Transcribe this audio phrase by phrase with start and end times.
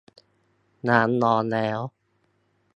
[0.89, 1.79] น้ำร้อนแล้ว